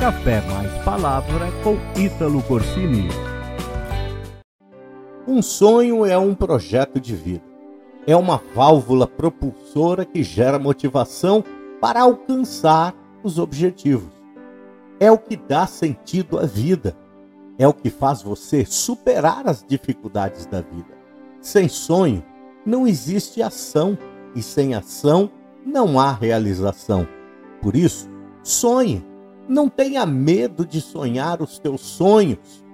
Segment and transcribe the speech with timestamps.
[0.00, 3.06] Café Mais Palavra com Ítalo Corsini.
[5.28, 7.44] Um sonho é um projeto de vida.
[8.06, 11.44] É uma válvula propulsora que gera motivação
[11.82, 14.10] para alcançar os objetivos.
[14.98, 16.96] É o que dá sentido à vida.
[17.58, 20.96] É o que faz você superar as dificuldades da vida.
[21.42, 22.24] Sem sonho,
[22.64, 23.98] não existe ação,
[24.34, 25.30] e sem ação,
[25.62, 27.06] não há realização.
[27.60, 28.08] Por isso,
[28.42, 29.09] sonhe
[29.50, 32.64] não tenha medo de sonhar os teus sonhos.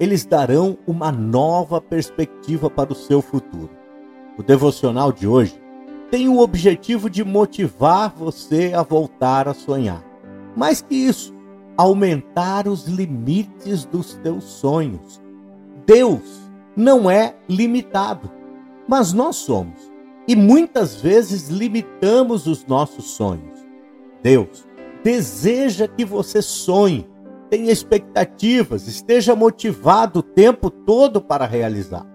[0.00, 3.68] Eles darão uma nova perspectiva para o seu futuro.
[4.38, 5.60] O devocional de hoje
[6.10, 10.02] tem o objetivo de motivar você a voltar a sonhar.
[10.56, 11.34] Mais que isso,
[11.76, 15.20] aumentar os limites dos teus sonhos.
[15.86, 18.30] Deus não é limitado,
[18.88, 19.92] mas nós somos.
[20.26, 23.60] E muitas vezes limitamos os nossos sonhos.
[24.22, 24.64] Deus
[25.02, 27.08] deseja que você sonhe,
[27.50, 32.06] tenha expectativas, esteja motivado o tempo todo para realizar.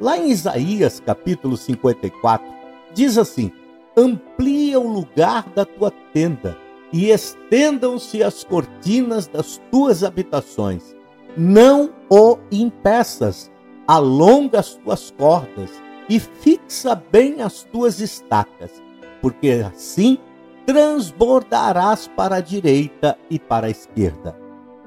[0.00, 2.46] Lá em Isaías capítulo 54,
[2.94, 3.52] diz assim:
[3.96, 6.56] Amplia o lugar da tua tenda
[6.92, 10.94] e estendam-se as cortinas das tuas habitações.
[11.36, 13.50] Não o impeças,
[13.86, 15.70] alonga as tuas cordas
[16.08, 18.82] e fixa bem as tuas estacas,
[19.20, 20.18] porque assim
[20.66, 24.36] transbordarás para a direita e para a esquerda.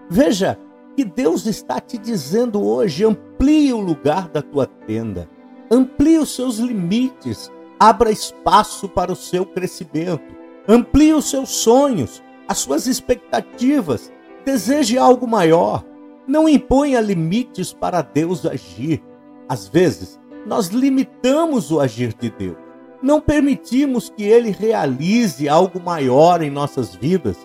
[0.10, 0.60] Veja
[0.96, 5.30] que Deus está te dizendo hoje: amplie o lugar da tua tenda,
[5.70, 10.36] amplie os seus limites, abra espaço para o seu crescimento,
[10.68, 14.12] amplie os seus sonhos, as suas expectativas,
[14.46, 15.84] deseje algo maior.
[16.28, 19.04] Não imponha limites para Deus agir.
[19.48, 22.65] Às vezes, nós limitamos o agir de Deus
[23.06, 27.38] não permitimos que Ele realize algo maior em nossas vidas,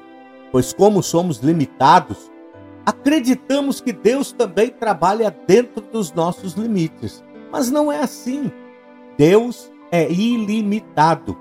[0.50, 2.32] pois, como somos limitados,
[2.86, 7.22] acreditamos que Deus também trabalha dentro dos nossos limites.
[7.52, 8.50] Mas não é assim.
[9.18, 11.36] Deus é ilimitado.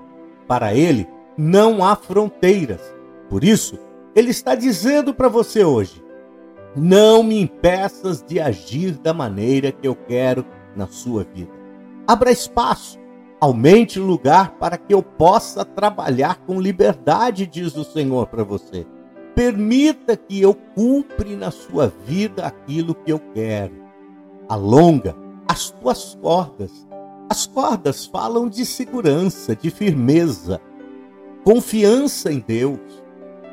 [0.46, 2.94] Para Ele não há fronteiras.
[3.30, 3.78] Por isso,
[4.14, 6.04] Ele está dizendo para você hoje:
[6.76, 10.44] não me impeças de agir da maneira que eu quero
[10.76, 11.52] na sua vida.
[12.06, 13.00] Abra espaço
[13.40, 18.86] Aumente o lugar para que eu possa trabalhar com liberdade, diz o Senhor para você.
[19.34, 23.82] Permita que eu cumpre na sua vida aquilo que eu quero.
[24.46, 25.16] Alonga
[25.48, 26.86] as tuas cordas.
[27.30, 30.60] As cordas falam de segurança, de firmeza,
[31.42, 32.78] confiança em Deus.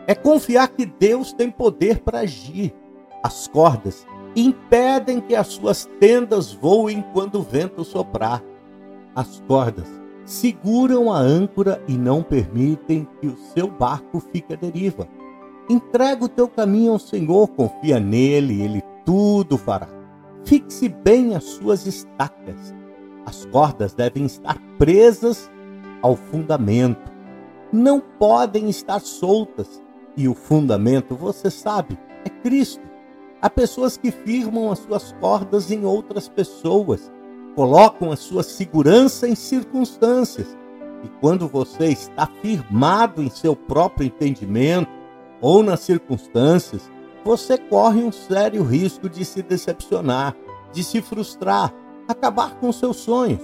[0.06, 2.75] É confiar que Deus tem poder para agir.
[3.24, 4.06] As cordas
[4.36, 8.44] impedem que as suas tendas voem quando o vento soprar
[9.17, 9.88] as cordas
[10.23, 15.07] seguram a âncora e não permitem que o seu barco fique à deriva.
[15.67, 19.88] Entrega o teu caminho ao Senhor, confia nele, ele tudo fará.
[20.45, 22.75] Fixe bem as suas estacas.
[23.25, 25.50] As cordas devem estar presas
[26.03, 27.11] ao fundamento.
[27.73, 29.81] Não podem estar soltas.
[30.16, 32.85] E o fundamento, você sabe, é Cristo.
[33.41, 37.11] Há pessoas que firmam as suas cordas em outras pessoas
[37.57, 40.56] colocam a sua segurança em circunstâncias.
[41.03, 44.91] E quando você está firmado em seu próprio entendimento
[45.41, 46.88] ou nas circunstâncias,
[47.25, 50.35] você corre um sério risco de se decepcionar,
[50.72, 51.73] de se frustrar,
[52.07, 53.41] acabar com seus sonhos.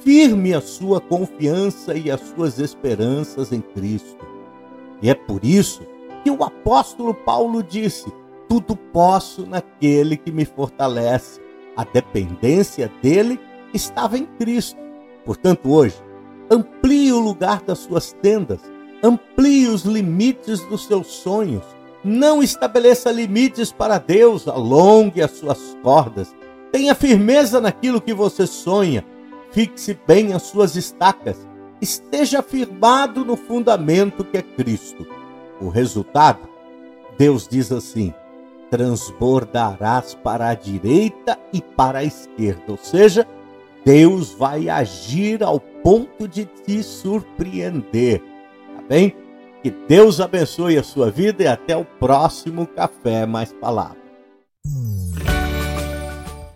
[0.00, 4.26] Firme a sua confiança e as suas esperanças em Cristo.
[5.00, 5.86] E é por isso
[6.22, 8.12] que o apóstolo Paulo disse:
[8.46, 11.47] Tudo posso naquele que me fortalece
[11.78, 13.38] a dependência dele
[13.72, 14.76] estava em Cristo.
[15.24, 15.94] Portanto, hoje,
[16.50, 18.60] amplie o lugar das suas tendas,
[19.00, 21.62] amplie os limites dos seus sonhos.
[22.02, 26.34] Não estabeleça limites para Deus, alongue as suas cordas.
[26.72, 29.06] Tenha firmeza naquilo que você sonha.
[29.52, 31.46] Fixe bem as suas estacas.
[31.80, 35.06] Esteja firmado no fundamento que é Cristo.
[35.60, 36.48] O resultado,
[37.16, 38.12] Deus diz assim:
[38.70, 42.64] transbordarás para a direita e para a esquerda.
[42.68, 43.26] Ou seja,
[43.84, 48.20] Deus vai agir ao ponto de te surpreender.
[48.20, 49.16] Tá bem?
[49.62, 53.98] Que Deus abençoe a sua vida e até o próximo Café Mais Palavra.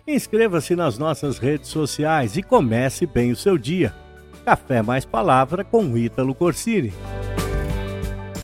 [0.06, 3.94] Inscreva-se nas nossas redes sociais e comece bem o seu dia.
[4.44, 6.92] Café Mais Palavra com Ítalo Corsini.